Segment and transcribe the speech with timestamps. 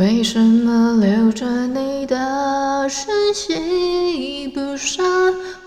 [0.00, 5.04] 为什么留着你的讯息不删？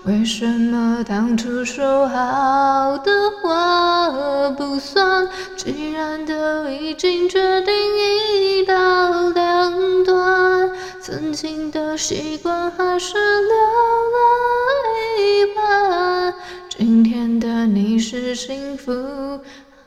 [0.06, 5.28] 为什么当初说好的话不算？
[5.56, 7.72] 既然都已经决定
[8.34, 10.68] 一刀两断，
[11.00, 13.54] 曾经的习惯还是留
[14.14, 14.18] 了
[15.20, 16.34] 一半。
[16.68, 18.90] 今天的你是幸福？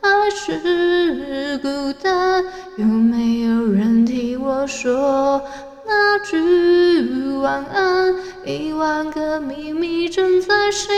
[0.00, 2.42] 还是孤单？
[2.76, 3.37] 有没有
[4.68, 5.42] 说
[5.86, 8.14] 那句晚安？
[8.44, 10.92] 一万个秘密正在心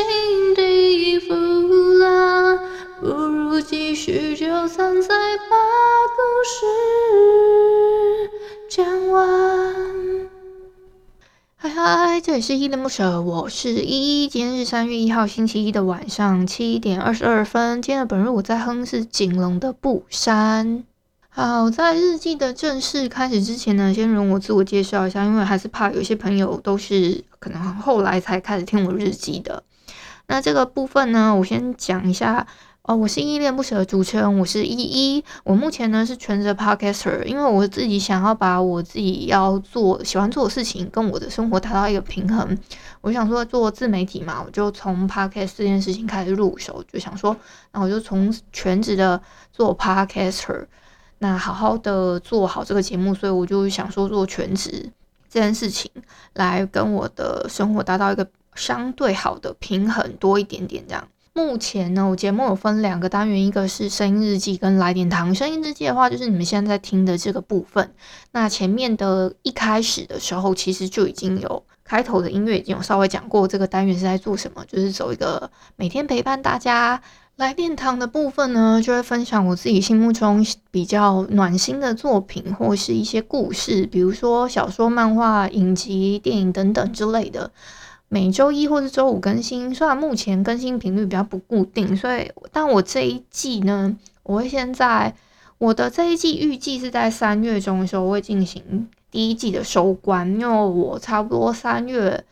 [0.56, 2.58] 底浮浪，
[3.00, 5.08] 不如继续就算再
[5.48, 5.56] 把
[6.16, 6.56] 故事
[8.68, 10.28] 讲完。
[11.56, 14.28] 嗨嗨，这里是依依恋不舍，我是依依。
[14.28, 17.80] 今天是三月一号星期一的晚上七点二十二分。
[17.80, 20.66] 今天的本日我在哼是锦龙的《不删》。
[21.32, 29.62] 好，在日记的正式开始之前呢，先容我自我介绍一下，因为还是怕有些朋友都是可能后来才开始听我日记的。
[30.26, 32.46] 那这个部分呢，我先讲一下。
[32.82, 35.22] 哦，我是依恋不舍的主持人，我是依依。
[35.44, 42.58] 我目前呢是全职 podcaster，因为我自己想要把我自己要做喜欢做的事情跟我的生活达到一个平衡。
[43.02, 47.36] 我想说做自媒体嘛，我就从 podcast 这件事情开始入手，就想说，
[47.72, 49.20] 那我就从全职的
[49.52, 50.64] 做 podcaster，
[51.22, 54.90] 那好好的做好这个节目，所以我就想说做全职
[55.30, 55.90] 这件事情，
[56.32, 61.06] 来跟我的生活达到一个相对好的平衡，多一点点这样。
[61.32, 65.32] 目前呢，我节目有分两个单元，一个是声音日记跟来点糖。
[65.34, 67.92] 声音日记的话，就是你们现在在听的这个部分。
[68.32, 77.00] 那前面的一开始的时候，其实就已经有开头的音乐，已经有稍微讲过这个单元是在做什么，就是走一个每天陪伴大家。
[77.40, 87.50] 来点糖的部分呢，就会分享我自己心目中比较暖心的作品，或是一些故事，比如说小说、漫画、影集、电影等等之类的。
[88.10, 95.14] 每周一或是周五更新，虽然目前更新频率比较不固定，所以但我这一季呢，我会先在
[95.56, 102.22] 我的这一季预计是在三月中的时候会进行第一季的收官，因为我差不多三月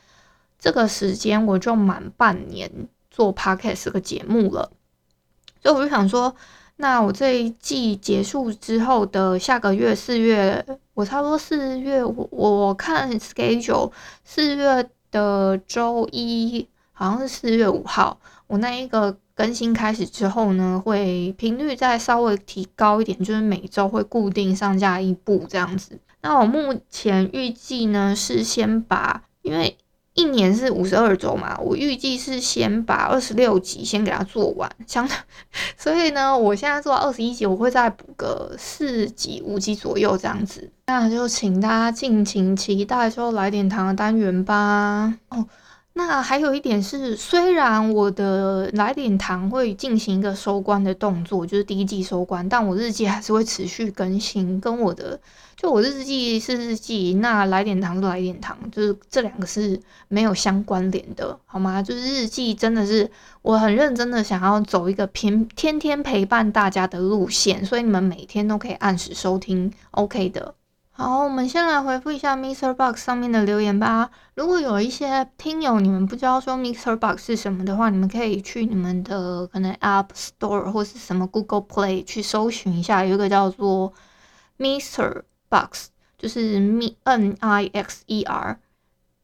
[0.58, 2.70] 这个时间我就满半年
[3.10, 4.70] 做 podcast 这个节目了，
[5.62, 6.34] 所以我就想说，
[6.76, 10.64] 那我这一季结束之后的下个月四月，
[10.94, 13.92] 我差不多四月我我看 schedule
[14.24, 14.88] 四月。
[15.10, 25.98] 的周一好像是四月五号，我那一个更新开始之后呢，会频率再稍微提高一点，就是每周会固定上架一部这样子。
[26.20, 29.78] 那我目前预计呢是先把，因为
[30.18, 35.08] 一年是五十二周嘛，我预计是先把二十六集先给它做完，相，
[35.78, 40.72] 所以呢，我现在做到二十一集，我会再补个四集、五集左右这样子。
[40.86, 45.14] 那就请大家尽情期待之后来点糖的单元吧。
[45.28, 45.46] 哦。
[45.98, 54.60] 那还有一点是，虽然我的来点糖会进行一个收官的动作，就是第一季收官，但我日记还是会持续更新。
[54.60, 55.18] 跟我的，
[55.56, 61.82] 就我日记是日记，那来点糖是来点糖，就是这两个是没有相关联的，好吗？
[61.82, 63.10] 就是日记真的是
[63.42, 70.54] 我很认真的想要走一个偏天天陪伴大家的路线，所以你们每天都可以按时收听，OK 的。
[71.00, 74.10] 好，我们先来回复一下 MixerBox 上面的留言吧。
[74.34, 83.94] 如果有一些听友你们不知道说 MixerBox 是什么的话，你们可以去你们的可能 App Store 或是什么 Google Play 去搜寻一下，有一个叫做
[84.58, 85.86] MixerBox，
[86.18, 88.58] 就是 M N I X E R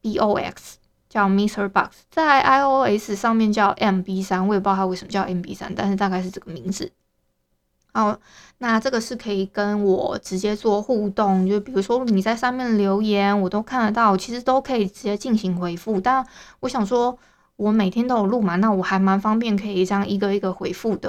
[0.01, 0.77] B O X，
[1.09, 6.93] 叫 MixerBox，在 iOS 上面叫 MB3，我也不知道它为什么叫 MB3，但是大概是这个名字。
[7.95, 8.19] 哦，
[8.59, 16.01] 那这个是可以跟我直接做互动，就比如说你在上面留言，我都看得到，其实都可以直接进行回复。
[16.01, 16.27] 但
[16.59, 17.17] 我想说，
[17.55, 21.09] 我每天都有录嘛，那我还蛮方便，可以这样一个一个回复的，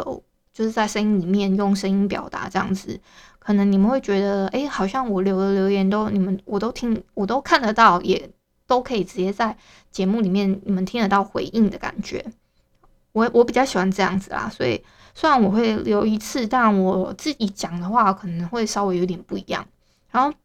[0.54, 3.00] 就是在声音里面用声音表达这样子。
[3.40, 8.30] 可能你们会觉得，哎，好像我留的留言都你们我都听，我都看得到，也
[8.68, 9.58] 都可以直接在
[9.90, 12.24] 节目里面你们听得到回应的感觉。
[13.12, 14.84] 我我比较喜欢这样子啦，所以。
[15.16, 19.66] 虽然我会留一次，但我自己讲的话可能会稍微有点不一样。
[20.12, 20.38] 然后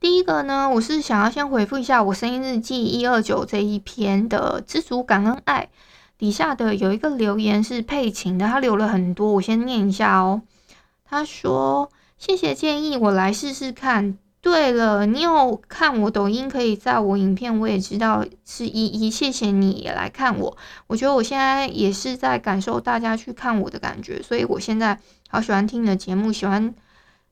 [0.00, 5.68] 第一个呢，我是想要先回复一下我声音日记一二九这一篇的知足感恩爱
[6.16, 10.42] 底下的有一个留言是佩琴的，他留了很多，我先念一下哦。
[11.04, 20.56] 他说：“谢谢建议，我来试试看。”对了，你有看我抖音，可以在我影片，我也知道是依依，谢谢你也来看我。
[20.86, 24.98] 我觉得我现在也是在感受大家去看我的感觉，所以我现在
[25.28, 26.74] 好喜欢听你的节目，喜欢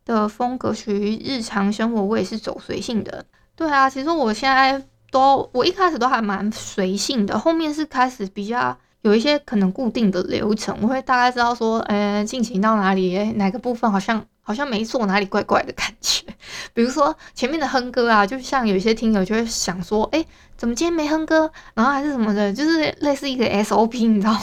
[0.05, 3.25] 的风格属于日常生活，我也是走随性的。
[3.56, 8.76] 对啊，其实我现在都，我一开始都还蛮随性的，后面是开始比较。
[9.02, 16.24] 有一些可能固定的流程，我会大概知道说，呃，进行到哪里，哪个部分好像好像没做，哪里怪怪的感觉。
[16.74, 20.24] 比如说前面的哼歌啊，就像有些听友就会想说，哎，
[20.56, 21.50] 怎么今天没哼歌？
[21.74, 24.42] 然后还是什么的，就是类似一个 SOP，你知道吗？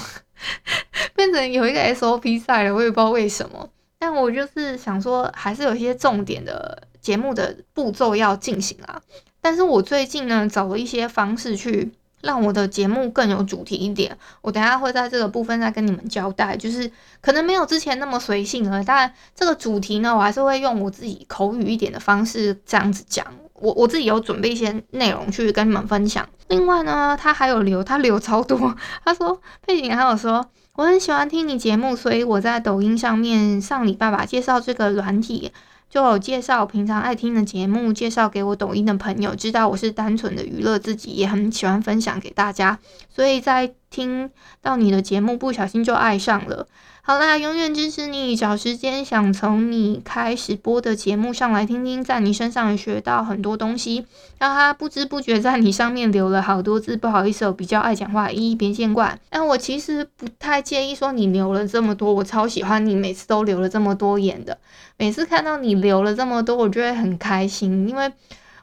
[1.16, 3.70] 变成有一个 SOP 赛了，我也不知道为什么。
[4.00, 9.02] 但我就是想说，还是有一些重点的节目的步骤要进行啊。
[9.42, 11.92] 但是我最近呢，找了一些方式去。
[12.26, 16.92] 让我的节目更有主题一点，我等下会在这个部分再跟你们交代，就是
[17.22, 23.26] 可能没有之前那么随性了，但这个主题呢，我还是会用我自己口语一点的方式这样子讲。
[23.54, 26.28] 我我自己有准备一些内容去跟你们分享。
[26.50, 28.76] 另外呢，他还有留，他留超多。
[29.06, 30.46] 他说佩景还有说，
[30.76, 35.52] 我很喜欢听你节目，所以我在抖音上面上礼拜吧介绍这个软体。
[35.96, 42.78] 就有介绍平常爱听的节目，介绍给我抖音的朋友，知道我是单纯的娱乐自己，也很喜欢分享给大家，
[43.08, 44.30] 所以在听
[44.62, 46.68] 到你的节目，不小心就爱上了。
[47.02, 48.36] 好啦，永远支持你。
[48.36, 54.06] 找时间想从你开始播的节目上来听听，在你身上也学到很多东西。
[54.38, 59.18] 让他不知不觉在你上面留了好多字，不好意思，我比较爱讲话，一一别见怪。
[59.30, 64.58] 但我其实不太介意说你留了这么多，我超喜欢你每次都留了这么多言的。
[64.98, 68.12] 每次看到你留了这么多，我就会很开心，因为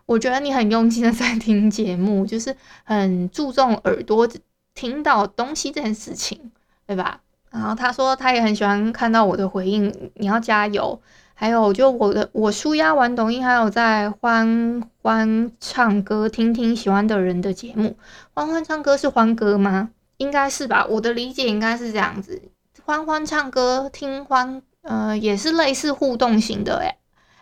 [0.04, 4.28] 我觉得你很用心的在听节目，就是很注重耳朵
[4.74, 6.50] 听到东西这件事情，
[6.86, 7.20] 对吧？
[7.50, 11.00] 然后他说他也很喜欢看到我的回应，你要加油。
[11.34, 17.96] 还有就我的我舒压玩抖音，还有在欢欢唱歌，听听喜欢的人的节目。
[18.32, 19.90] 欢欢唱歌是欢歌吗？
[20.18, 22.40] 应该是吧，我的理解应该是这样子。
[22.84, 26.96] 欢欢唱歌听欢，呃，也是类似互动型的诶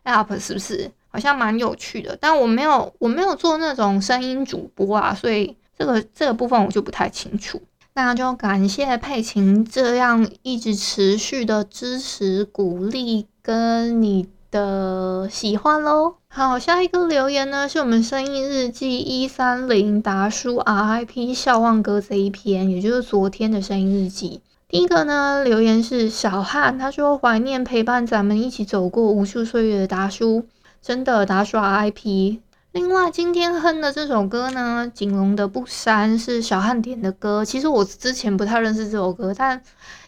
[0.05, 0.91] app 是不是？
[1.09, 7.59] 好像蛮有趣的，但我没有我没有做那种声音主播啊，所以这个这个部分我就不太清楚。
[7.94, 16.17] 那就感谢佩琴这样一直持续的支持、鼓励跟你的喜欢喽。
[16.29, 24.43] 好，下一个留言呢，是我们声音日记一三零达叔 RIP 笑忘歌这一篇，也就是昨天的声音日记。
[24.69, 30.44] 第一个呢，留言是小汉，他说怀念陪伴咱们一起走过无数岁月的达叔，
[30.82, 32.41] 真的达叔 RIP。
[32.72, 37.44] 另外，今天哼的这首歌呢，《锦龙的不删》是小汉点的歌。
[37.44, 39.61] 其实我之前不太认识这首歌，但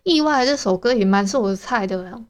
[0.04, 2.22] 意外这首歌也蛮是我的菜的。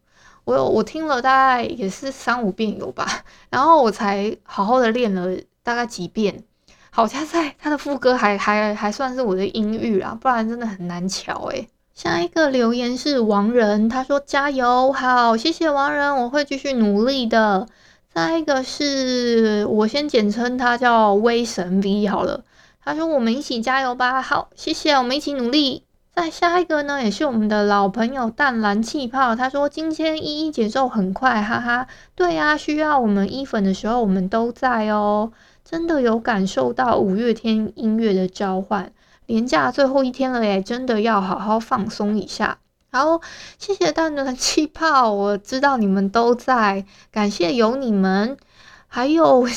[0.44, 3.06] 我有我听了大概也是三五遍有吧，
[3.50, 6.42] 然后我才好好的练了大概几遍。
[6.88, 11.68] 好加在他的副歌还还还算是我的音域啊，不然真的很难乔诶。
[11.92, 17.68] 下一个留言是王仁，他说加油，好，谢谢王仁，我会继续努力的。
[18.14, 22.44] 再一个是我先简称他叫威神 V 好了，
[22.84, 25.84] 他说我们一起加油吧，好，谢谢，我们一起努力。
[26.14, 35.32] 再下一个呢，也是我们的老朋友淡蓝气泡，他说今天一一节奏很快，哈哈，对呀，需要我们一粉的时候我们都在哦，
[35.64, 38.92] 真的有感受到五月天音乐的召唤，
[39.24, 42.58] 连假最后一天了耶，真的要好好放松一下。
[42.94, 43.22] 好，
[43.58, 48.36] 谢谢淡淡的气泡，我知道你们都在，感谢有你们。
[48.86, 49.48] 还有，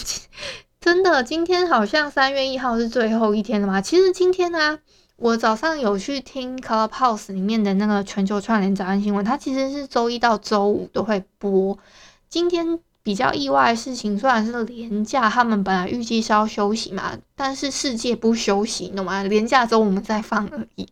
[0.80, 3.82] 真的，今天好像三月一号是最后一天了吗？
[3.82, 4.80] 其实今天呢、
[5.18, 11.78] 我早上有去听 Clubhouse 里面的那个全球串联早安新闻，它其实是周一到周五都会播。
[12.30, 19.24] 今天比较意外的事情，虽然是连假，他们本来预计是要休息嘛，但是世界不休息，懂吗？
[19.24, 20.88] 连假之后我们再放而已，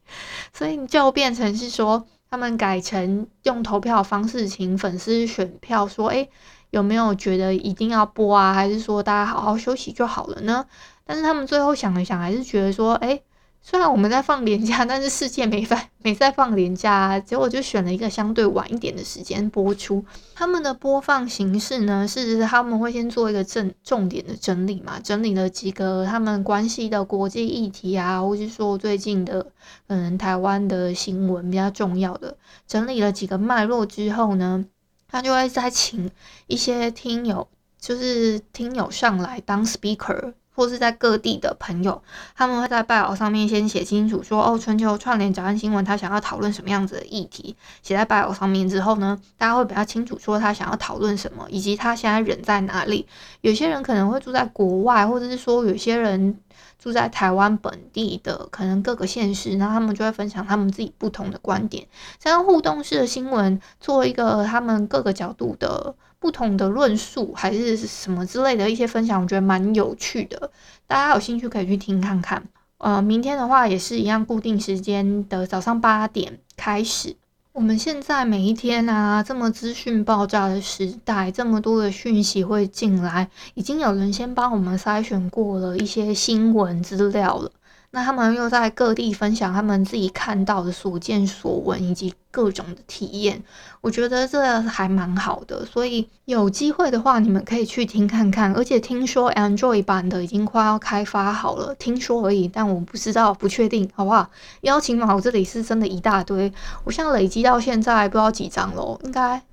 [0.52, 2.06] 所以就变成是说。
[2.34, 6.28] 他们改成用投票方式，请粉丝选票，说，诶，
[6.72, 8.52] 有没有觉得一定要播啊？
[8.52, 10.66] 还是说大家好好休息就好了呢？
[11.06, 13.22] 但是他们最后想了想，还是觉得说，诶。
[13.66, 20.04] 虽然我们在放年假，但是世界没在没在放年假啊，结果就选了一个相对晚一点的时间播出。
[20.36, 29.42] 他们的播放形式呢，是他们会先做一个正重点的整理嘛，整理了几个他们关系的国际议题啊，或是说最近的
[29.88, 32.36] 可能台湾的新闻比较重要的，
[32.68, 34.66] 整理了几个脉络之后呢，
[35.08, 36.12] 他就会再请
[36.48, 37.48] 一些听友。
[37.80, 40.36] 就是听友上来当 speaker。
[40.54, 42.02] 或是在各地的朋友，
[42.36, 53.08] 他们会在拜偶上面先写清楚说，哦，全球串联早安新闻，他想要讨论什么样子的议题，写在拜偶上面之后呢，大家会比较清楚说他想要讨论什么，以及他现在人在哪里。
[53.42, 56.38] 有些人可能会住在国外，或者是说有些人
[56.78, 61.88] 住在台湾本地的，可能各个县市，然后他们就会分享他们自己不同的观点，
[62.20, 65.96] 这样互动式的新闻，做一个他们各个角度的。
[66.24, 70.50] 不同的论述还是什么之类的一些分享，我觉得蛮有趣的，
[70.88, 72.42] 大家有兴趣可以去听看看。
[72.78, 77.18] 呃，明天的话也是一样，固定时间的早上八点开始。
[77.52, 87.52] 我们现在每一天啊，这么资讯爆炸的时代，这么多的讯息会进来，已经有人先帮我们筛选过了一些新闻资料了。
[87.96, 93.40] 那他们又在各地分享他们自己看到的所见所闻以及各种的体验，
[93.82, 95.64] 我觉得这还蛮好的。
[95.64, 98.52] 所以有机会的话，你们可以去听看看。
[98.56, 104.28] 而且听说 Android 版的已经快要开发好了，听说而已，但我不知道，不确定，好不好？
[104.62, 106.52] 邀请码我这里是真的一大堆，
[106.86, 109.44] 我现在累积到现在不知道几张了，应该。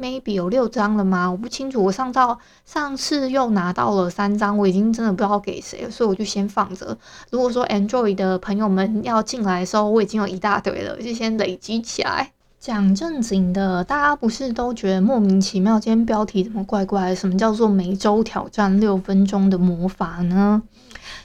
[0.00, 1.30] Maybe 有六张了吗？
[1.30, 1.84] 我不清楚。
[1.84, 6.96] 我上到上次又拿到了三张，我已经真的不知道给谁了，所以我就先放着。
[7.30, 12.32] 如果说 Android 的朋友们要进来的时候，我已经有一大堆了，就先累积起来。
[12.58, 15.80] 讲正经的，大家不是都觉得莫名其妙？
[15.80, 17.16] 今天标题怎么怪怪的？
[17.16, 20.62] 什么叫做每周挑战六分钟的魔法呢？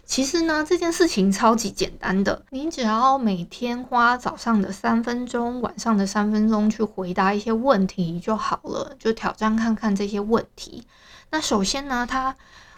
[0.06, 10.86] 其实呢，这件事情超级简单的，你只要每天花早上的三分钟，晚上的三分钟去回答一些问题就好了，就挑战看看这些问题。
[11.32, 12.36] 那首先呢，它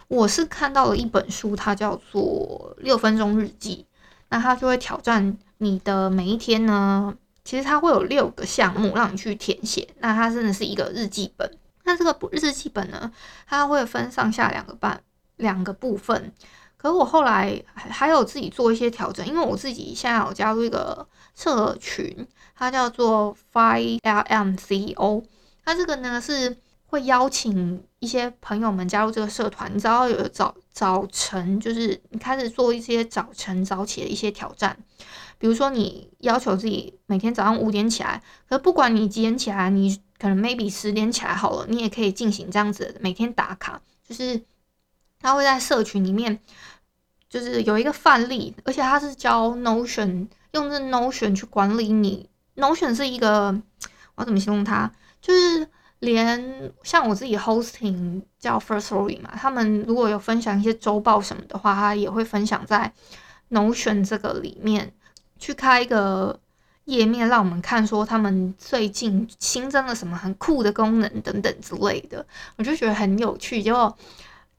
[0.08, 3.86] 我是看到了一本书，它叫做《六分钟日记》，
[4.30, 11.58] 那它就会挑战你的每一天呢，其实它会有六个项目让你去填写，那它真的是一个日记本。
[11.84, 13.12] 那这个日记本呢，
[13.46, 15.02] 它会分上下两个半
[15.36, 16.32] 两个部分。
[16.78, 21.04] 可是我后来还还有自己做一些调整，因为我自己现在有加入一个
[21.34, 25.24] 社群，它叫做 Five L M C O。
[25.64, 26.56] 它这个呢是
[26.86, 34.78] 会邀请一些朋友们加入这个社团，你知道有早早晨，就是你开始做一些早晨早起的一些挑战。
[35.36, 44.40] 比如说你要求自己每天早上五点起来，可是不管你几点起来，你可能 maybe 十点起来好了，你也可以进行这样子每天打卡，就是。
[45.20, 46.38] 他会在社群里面，
[47.28, 52.28] 就是有一个范例，而且他是教 Notion，用这 Notion 去管理你。
[52.56, 53.48] Notion 是一个，
[54.14, 54.90] 我要怎么形容它？
[55.20, 62.92] 就是连像我自己 hosting 叫 First Story 嘛，他们如果有分享一些周报什么的话，他也会分享在
[63.50, 64.94] Notion 这个里面，
[65.38, 66.38] 去开一个
[66.84, 72.24] 页面让我们看，说他们最近新增了什么很酷的功能等等之类的，
[72.56, 73.94] 我就觉得很有趣，就。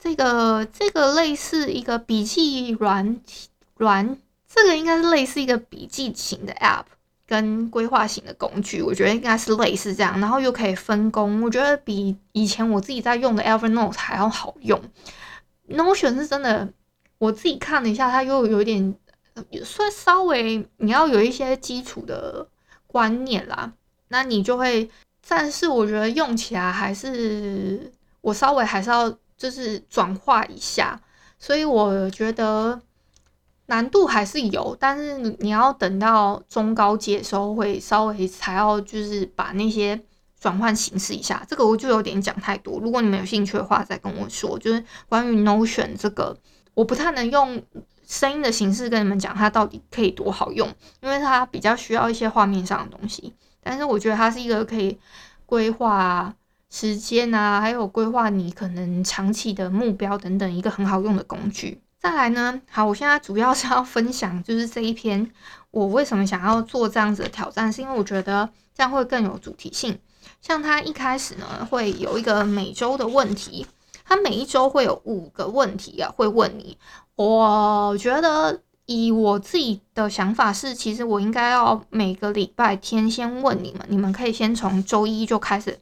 [0.02, 3.20] 这个这个类似一个笔记软
[3.76, 4.16] 软，
[4.48, 6.86] 这个应该是类似一个笔记型的 App
[7.26, 14.80] 跟规划型的工具，我觉得应该是类似这样，然后又可以分工，我觉得比以前我自己在用的 Evernote 还要好用。
[15.68, 16.66] Notion 是真的，
[17.18, 18.94] 我自己看了一下，它又有点
[19.62, 22.48] 算稍微你要有一些基础的
[22.86, 23.70] 观念啦，
[24.08, 24.90] 那你就会，
[25.28, 27.92] 但是我觉得用起来还是
[28.22, 29.14] 我稍微还是要。
[29.40, 31.00] 就是转化一下，
[31.38, 32.78] 所以我觉得
[33.68, 39.98] 难度还是有，但是你要等到中高阶的时候，会稍微才要就是把那些
[40.38, 41.42] 转换形式一下。
[41.48, 44.58] 这个我就有点讲太多，如果你们有兴趣的话，再跟我说。
[44.58, 46.36] 就是关于 Notion 这个，
[46.74, 47.62] 我不太能用
[48.06, 50.68] 声音的形式跟你们讲它到底可以多好用，
[51.00, 53.32] 因为它比较需要一些画面上的东西。
[53.62, 55.00] 但是我觉得它是一个可以
[55.46, 56.34] 规划。
[56.70, 61.82] 时间啊，还有规划你可能长期的目标等等，一个很好用的工具。
[61.98, 65.30] 再来呢，好，我现在主要是要分享就是这一篇，
[65.70, 69.98] 我为什么想要做这样子的挑战，是因为我觉得这样会更有主题性。
[70.40, 73.66] 像他一开始呢，会有一个每周的问题，
[74.04, 76.78] 他每一周会有五个问题啊，会问你。
[77.16, 85.78] 我觉得以我自己的想法是，其实我应该要每个礼拜天先问你们，你们可以先从周一就开始。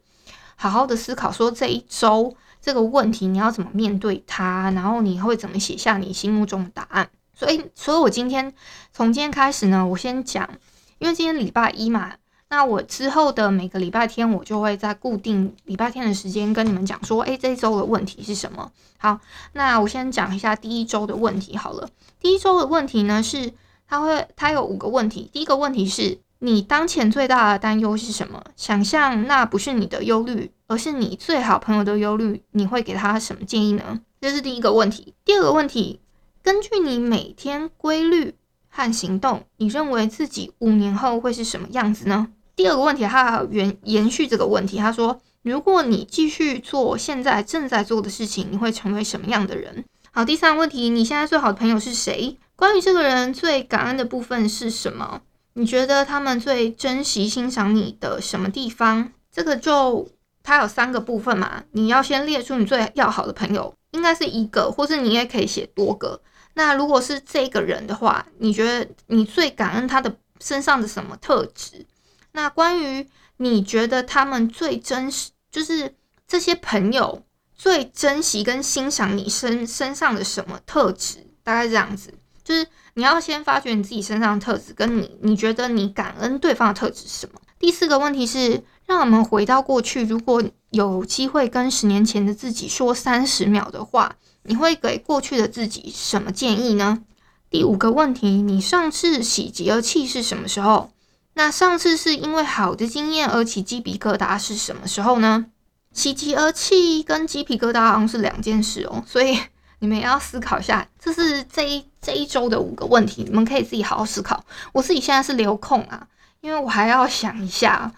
[0.61, 7.09] 好好的思考，说这一周这个问题你要怎么面对它，然后你会怎么写下你心目中的答案。
[7.33, 8.53] 所以，所以我今天
[8.91, 10.49] 从今天开始呢，我先讲，
[10.97, 12.11] 因为今天礼拜一嘛，
[12.49, 18.69] 那我之后的每个礼拜天，我就会在固定礼拜天的时间跟你们讲说，诶，这一周的问题是什么？
[18.97, 19.21] 好，
[19.53, 21.87] 那我先讲一下第一周的问题好了。
[22.19, 23.53] 第一周的问题呢是，
[23.87, 26.19] 它会它有五个问题，第一个问题是。
[26.41, 28.41] 你当前最大的担忧是什么？
[28.55, 33.99] 想象那不是你的忧虑，而是你最好朋友的忧虑，你会给他什么建议呢？
[34.21, 35.13] 这是第一个问题。
[35.25, 35.99] 第二个问题，
[36.41, 38.35] 根据你每天规律
[38.69, 42.29] 和行动，你认为自己五年后会是什么样子呢？
[42.55, 49.83] 第二个问题，他延延续这个问题，他说，如果你继续做现在正在做的事情，你会成为什么样的人？
[50.11, 52.37] 好，第三个问题，你现在最好的朋友是谁？
[52.55, 55.21] 关于这个人最感恩的部分是什么？
[55.53, 59.11] 你觉得他们最珍惜、欣赏你的什么地方？
[59.31, 60.07] 这个就
[60.43, 66.21] 它有三个部分嘛，你要先列出你最要好的朋友，应该是一个，或是你也可以写多个。
[66.53, 71.85] 那如果是这个人的话，你觉得你最感恩他的身上的什么特质？
[72.31, 75.95] 那关于你觉得他们最珍惜，就是
[76.27, 77.23] 这些朋友
[77.55, 81.27] 最珍惜跟欣赏你身身上的什么特质？
[81.43, 82.13] 大概这样子。
[82.49, 82.65] 就是
[82.95, 87.39] 你要先发掘你自己身上的特质，跟你你觉得你感恩对方的特质是什么？
[87.59, 97.03] 第四个问题是，让我们回到过去，如果有机会跟十年前的自己说三十秒的话，你会给过去的自己什么建议呢？
[97.51, 100.89] 第五个问题，你上次喜极而泣是什么时候？
[101.35, 105.45] 那上次是因为好的经验而起鸡皮疙瘩是什么时候呢？
[105.93, 109.37] 喜极而泣跟鸡皮疙瘩好像是两件事哦，所以。
[109.79, 114.43] 你们也要思考一下，这是这一这一周的五个问题，你们可以自己好好思考。
[114.73, 116.07] 我自己现在是留空啊，
[116.41, 117.91] 因为我还要想一下。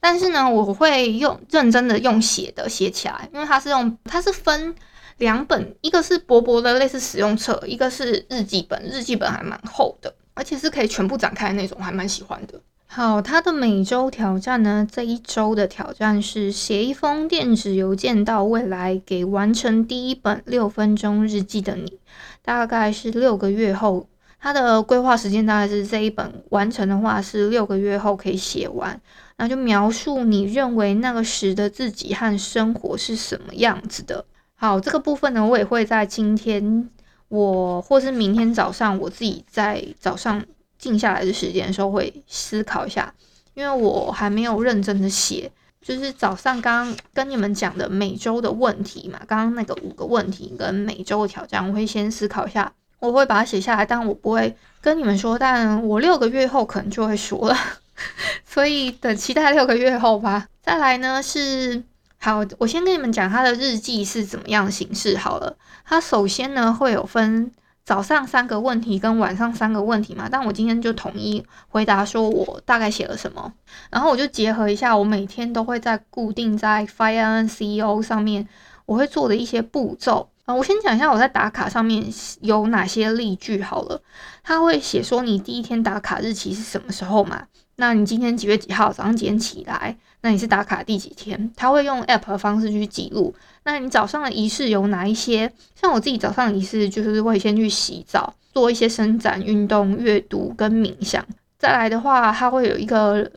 [0.00, 4.74] 但是呢，我会用认真的用写的写起来，因为它是用它是分
[5.16, 12.60] 两本，一个是薄薄的类似使用册，一个是日记本，日记本还蛮厚的，而且是可以全部展开那种，还蛮喜欢的。
[12.96, 14.86] 好，他的每周挑战呢？
[14.88, 21.98] 这一周的挑战是写一封电子邮件到未来，给完成第一本六分钟日记的你。
[22.40, 24.06] 大概是六个月后，
[24.38, 29.00] 他的规划时间大概是这一本完成的话是六个月后可以写完。
[29.38, 34.24] 那就描述你认为那个时的自己和生活是什么样子的。
[34.54, 36.88] 好，这个部分呢，我也会在今天
[37.26, 40.44] 我或是明天早上我自己在早上。
[40.84, 43.10] 静下来的时间的时候会思考一下，
[43.54, 57.56] 因为我还没有认真的写，就是早上刚刚跟你们讲的每周的问题嘛，刚刚那个五个问题跟每周的挑战，我会先思考一下，我会把它写下来，但我不会跟你们说，但我六个月后可能就会说了，
[58.44, 60.46] 所以等期待六个月后吧。
[60.62, 61.82] 再来呢是，
[62.18, 67.50] 好，我先跟你们讲它的日记是怎么样形式好了，它首先呢会有分。
[67.84, 73.52] 早上三个问题跟晚上三个问题嘛，但我今天就统一回答说我大概写了什么，
[73.90, 78.48] 然后我就结合一下我每天都会在固定在 Firen CEO 上面
[78.86, 82.02] 我会做的一些步骤啊，我先讲一下我在打卡上面
[82.40, 84.00] 有哪些例句好了，
[84.42, 87.46] 他会写说你第一天打卡日期是什么时候嘛？
[87.76, 89.96] 那你今天几月几号早上几点起来？
[90.20, 91.52] 那你是打卡第几天？
[91.56, 93.34] 他会用 App 的方式去记录。
[93.64, 95.50] 那你早上的仪式有哪一些？
[95.74, 101.24] 像我自己早上的仪式就是会先去洗澡，做一些伸展运动、阅读跟冥想。
[101.58, 103.30] 再来的话，他会有一个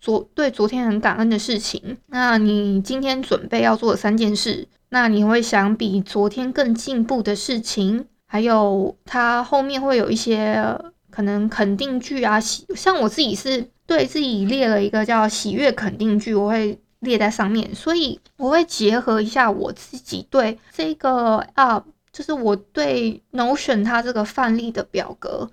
[0.00, 1.96] 昨对昨天很感恩的事情。
[2.06, 8.06] 那你今天准备要做的三件事，那你会想比昨天更进步的事情。
[8.26, 10.78] 还有他后面会有一些
[11.10, 13.68] 可能肯定句啊，像我自己是。
[13.84, 25.50] 对自己列了一个叫喜悦肯定句，我会列在上面，所以我会结合一下我自己对这个啊，就是我对 Notion 它这个范例的表格，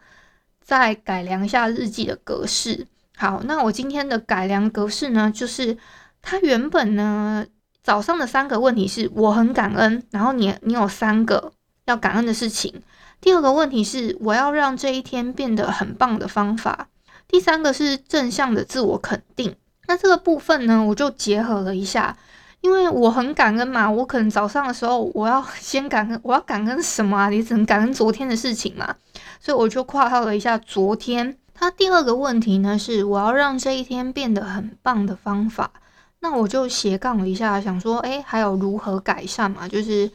[0.63, 2.87] 再改良一下日记的格式。
[3.17, 5.77] 好，那我今天的改良格式呢，就是
[6.21, 7.45] 它原本呢
[7.83, 11.51] 早上的三个问题是我很感恩，然后你你有三个
[11.85, 12.81] 要感恩的事情。
[13.19, 16.87] 第二个问题是我要让这一天变得很棒的方法。
[17.27, 19.55] 第三个是正向的自我肯定，
[19.89, 22.15] 那这个部分呢，我就结合了一下，
[22.61, 27.27] 因为我很感恩嘛，我可能早上的时候我要 先感恩，我要感恩什么啊？
[27.29, 28.95] 你只能感恩昨天的事情嘛，
[29.39, 31.35] 所以我就括号了一下昨天。
[31.55, 35.71] 他第二个问题呢是我要让这一天变得很棒的方法，
[36.19, 39.67] 那我就斜杠了一下，想说，诶，还有如何改善嘛？
[39.67, 40.11] 就是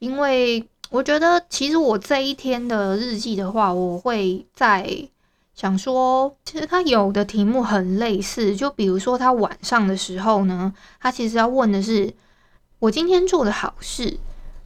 [0.00, 5.08] 因为我觉得其实我这一天的日记的话，我会在。
[5.54, 12.12] 想说，其实他有的题目很类似，就比如说他晚上的时候呢，他其实要问的是
[12.80, 14.18] 我今天做的好事。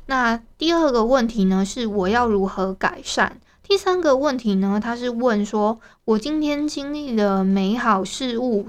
[0.07, 3.33] 那第二个问题呢，是我要如何改善？
[3.63, 8.67] 第三个问题呢，他是问说我今天经历了美好事物，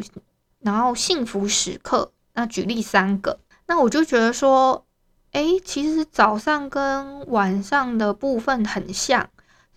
[0.60, 2.12] 然后幸福时刻。
[2.34, 4.86] 那举例三个，那我就觉得说，
[5.32, 9.30] 诶，其实早上跟晚上的部分很像。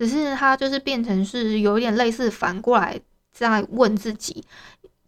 [0.02, 4.44] 只是他就是变成是有一点类似反过来在问自己，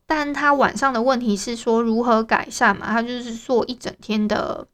[0.07, 4.65] 但他晚上的问题是说如何改善嘛，他就是做一整天的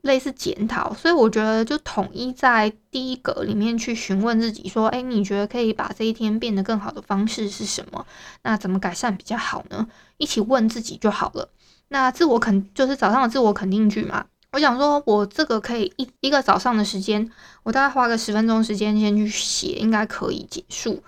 [0.00, 8.06] 类似检讨，所以我觉得就统一在第一格里面去询问自己说，哎，你觉得可以把这一天变得更好的方式是什么？
[8.42, 9.86] 那怎么改善比较好呢？
[10.16, 11.50] 一起问自己就好了。
[11.88, 14.24] 那自我肯就是早上的自我肯定句嘛。
[14.56, 17.30] 我想说，我这个可以一一个早上的时间，
[17.62, 21.02] 我大概花个十分钟时间先去写，应该可以结束。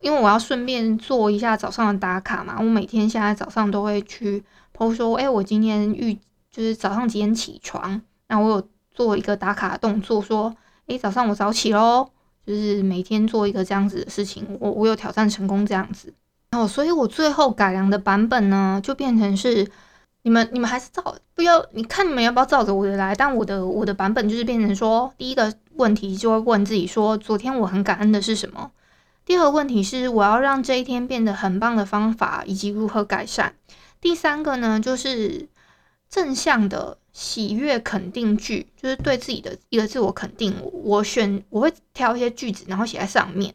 [0.00, 2.56] 因为我要顺便做一下早上的打卡嘛。
[2.58, 4.44] 我每天现在早上都会去
[4.76, 6.12] po 说，哎，我今天预
[6.50, 7.98] 就是早上几点起床？
[8.28, 10.54] 那我有做一个打卡的动作，说，
[10.86, 12.06] 哎，早上我早起喽，
[12.46, 16.12] 就是每天做一个这样子的事情，我我有挑战成功这样子。
[16.50, 19.66] 然后，所以我最后改良的版本呢，就变成是。
[20.22, 23.14] 你们你们还是照不要，你看你们要不要照着我的来？
[23.14, 28.70] 但我的我的版本就是变成说，第一个问题就会问自己说，昨天我很感恩的是什么？
[29.24, 33.54] 第二个问题是我要让这一天变得很棒的方法以及如何改善。
[34.00, 35.48] 第三个呢，就是
[36.08, 40.54] 正向的喜悦肯定句，就是对自己的一个自我肯定。
[40.72, 43.54] 我选我会挑一些句子，然后写在上面。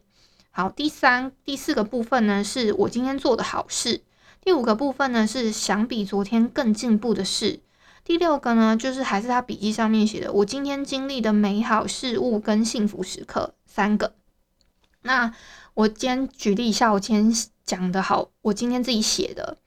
[0.51, 4.01] 好，第三第四个部分呢，是我今天做的好事。
[4.41, 7.60] 第五个部分呢，是想比昨天更进步的事。
[8.04, 14.13] 第六个呢，就是还是他笔记上面写的，我今天经历的美好事物跟幸福时刻三个。
[15.02, 15.34] 那
[15.73, 19.58] 我今天举例一下，我今天讲的好，我今天自己写的，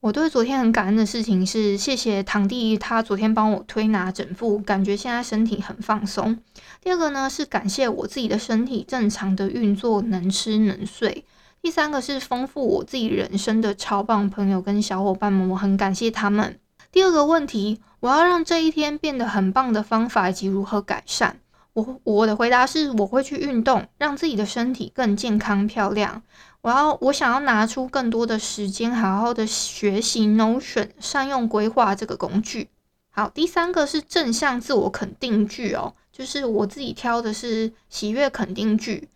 [0.00, 6.36] 我对昨天很感恩的事情是，谢谢堂弟，他昨天帮我推拿整腹，感觉现在身体很放松。
[6.82, 11.24] 第二个呢，是感谢我自己的身体正常的运作，能吃能睡。
[11.62, 16.58] 第三个是丰富我自己人生的超棒朋友跟小伙伴们，我很感谢他们。
[16.90, 21.38] 第二个问题，我要让这一天变得很棒的方法以及如何改善。
[21.74, 26.22] 我我的回答是，我会去运动，让自己的身体更健康漂亮。
[26.62, 32.70] 我要我想要拿出更多的时间，好好的学习 Notion，善用规划这个工具。
[33.10, 39.10] 好，第三个是正向自我肯定句哦，就是我自己挑的是喜悦肯定句。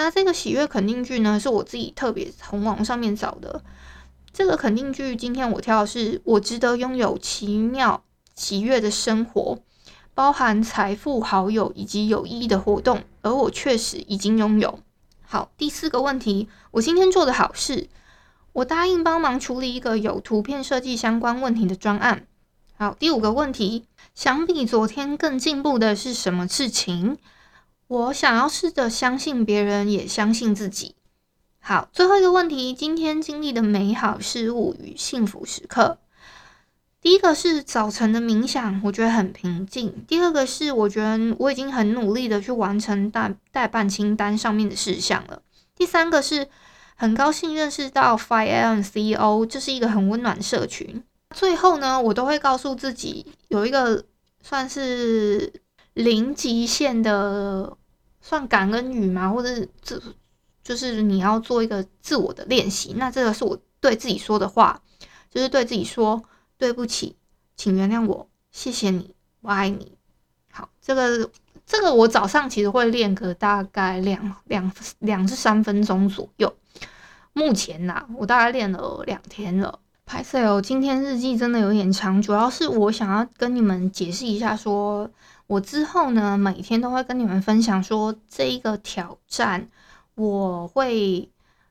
[0.00, 3.62] 那这个喜悦肯定句呢，是我自己特别从网上面找的。
[4.32, 8.02] 这个肯定句，今天我挑的是：我值得拥有奇妙
[8.34, 9.58] 喜悦的生活，
[10.14, 14.78] 包含财富、好友以及有意义的活动，而我确实已经拥有。
[15.20, 17.90] 好，第四个问题，我今天做的好事，
[18.54, 22.26] 我答应帮忙处理一个有图片设计相关问题的专案。
[22.78, 23.84] 好，第五个问题，
[24.14, 27.18] 想比昨天更进步的是什么事情？
[27.90, 30.94] 我想要试着相信别人，也相信自己。
[31.58, 35.98] 好，最后一个问题，今天经历的美好事物与幸福时刻。
[37.00, 40.04] 第一个是早晨的冥想，我觉得很平静。
[40.06, 45.42] 第二个是我觉得我已经很努力的去完成待待办清单上面的事项了。
[45.74, 46.46] 第三个是
[46.94, 51.02] 很高兴认识到 5am CEO，这是一个很温暖的社群。
[51.34, 54.04] 最后呢，我都会告诉自己有一个
[54.44, 55.52] 算是
[55.94, 57.76] 零极限的。
[58.20, 59.30] 算感恩语吗？
[59.30, 60.00] 或者是这
[60.62, 62.94] 就是你要做一个自我的练习。
[62.96, 64.80] 那这个是我对自己说的话，
[65.30, 66.22] 就是对自己说
[66.58, 67.16] 对不起，
[67.56, 69.96] 请原谅我，谢谢你，我爱你。
[70.52, 71.30] 好，这个
[71.64, 76.54] 这个我早上其实会练个大概两两两至三分钟左右。
[77.32, 79.78] 目前呐，我大概练了两天了。
[80.04, 85.10] 拍摄哦，今天日记真的有点长，主要是我想要跟你们解释一下说。
[85.50, 89.68] 我之后呢，每天都会跟你们分享说这一个挑战，
[90.14, 91.28] 我会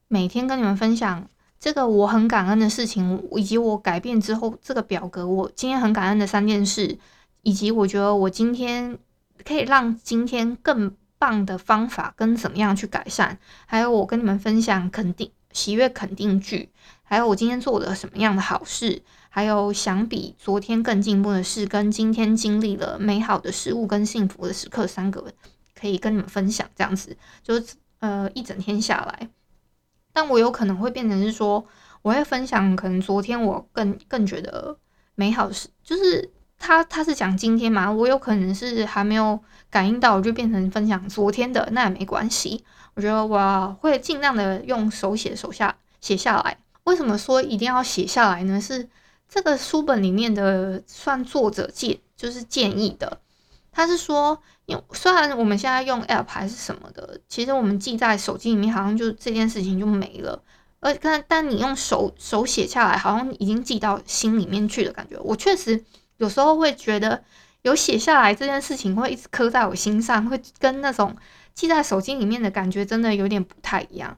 [0.09, 1.25] 每天跟你们分享
[1.61, 6.99] 这个我很感恩的事情，以及我改变之后这个表格，我今天很感恩的三件事，
[7.41, 8.97] 以及我觉得我今天
[9.45, 16.69] 可以让今天更棒的方法跟怎么样去改善，还有我跟你们分享肯定喜悦肯定句，
[17.03, 19.01] 还有我今天做了什么样的好事。
[19.29, 25.23] 还有想比昨天更进步的事，跟今天经历了美好的事物跟幸福的时刻三个，
[25.79, 26.67] 可以跟你们分享。
[26.75, 29.29] 这样子就是呃一整天下来，
[30.11, 31.63] 但我有可能会变成是说，
[32.01, 34.77] 我会分享可能昨天我更更觉得
[35.15, 39.39] 美好的事，就是他他是讲今天嘛，我有可能是还没有
[39.69, 42.63] 感应到，我就变成分享昨天的，那也没关系。
[42.95, 46.57] 我觉得我会尽量的用手写手下写下来。
[46.85, 48.59] 为什么说一定要写下来呢？
[48.59, 48.89] 是
[49.29, 53.21] 这个书本里面的算作者建就是建议的，
[53.71, 60.41] 他是说，因为虽然我们现在用 App 还是什么的，其实我们记在手机里面，好像就这件事情就没了。
[60.79, 65.15] 而但但你用手手写下来，好像已经记到心里面去的感觉。
[65.19, 65.85] 我确实
[66.17, 67.23] 有时候会觉得，
[67.61, 71.15] 有写下来这件事情会一直刻在我心上，会跟那种
[71.53, 74.17] 记在手机里面的感觉真的有点不太一样。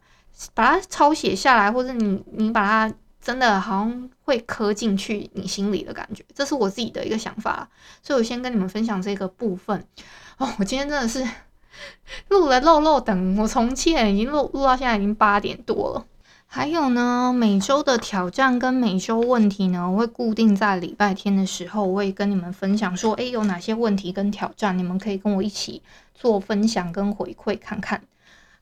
[0.54, 2.95] 把它抄写下来，或者你你把它。
[3.21, 7.69] 真的好像会磕进去你心里的感觉，这是我自己的一个想法，
[8.01, 9.86] 所以我先跟你们分享这个部分。
[10.38, 11.23] 哦，我今天真的是
[12.29, 16.05] 录了漏漏等，我从七点已经录录到现在已经八点多了。
[16.47, 25.81] 还有呢，每周的挑战跟每周问题呢，我会固定在礼拜天的时候，我会跟你们分享说，诶，有哪些问题跟挑战，你们可以跟我一起
[26.13, 28.01] 做分享跟回馈看看。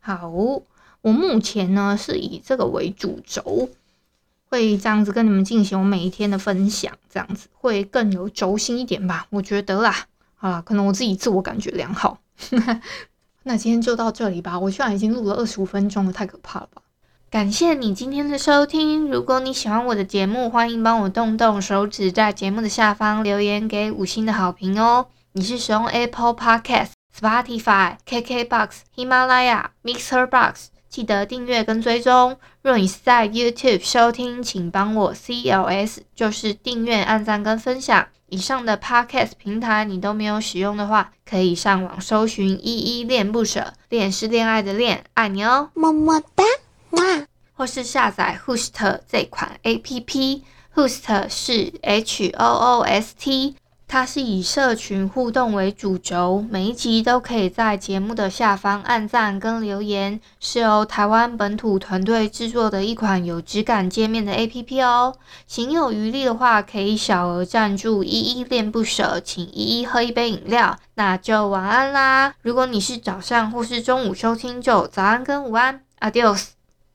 [0.02, 3.70] 好，我目前呢是以这个为主轴，
[4.50, 9.96] 会这样子跟你们进行我每一天的分享，这样子会更有轴心一点吧，我觉得啦。
[10.36, 12.20] 好啦，可能我自己自我感觉良好。
[13.44, 16.82] 那今天就到这里吧，我居然已经录了二十五分钟了，太可怕了吧。
[17.30, 19.08] 感谢你今天的收听。
[19.08, 25.08] 如果你喜欢我的节目，欢迎帮我动动手指，在节目的下方留言给五星的好评哦。
[25.34, 32.38] 你是使用 Apple Podcast、Spotify、KKBox、喜马拉雅、Mixer Box，记得订阅跟追踪。
[32.64, 38.08] 若你是在 YouTube 收听，请帮我 CLS，就是订阅、按赞跟分享。
[38.28, 46.44] 以上的 Podcast 平台你都没有使用的话，可以上网搜寻“依依恋不舍”，恋是恋爱的恋，爱你哦，么么哒。
[46.92, 47.02] 哇
[47.54, 53.56] 或是下载 Hoost 这款 APP，Hoost 是 H O O S T，
[53.92, 65.16] 它是以社群互动为主轴，每一集都可以在节目的下方按赞跟留言，是由台湾本土团队制作的一款有质感界面的 APP 哦。
[65.48, 72.36] 行有余力的话，可以小额赞助依依恋不舍，请依依喝一杯饮料，那就晚安啦。
[72.44, 76.59] 如果你是早上或是中午收听，就早安跟午安，Adios。